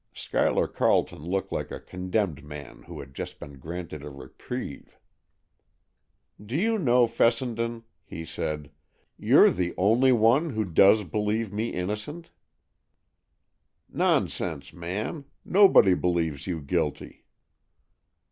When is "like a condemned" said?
1.51-2.43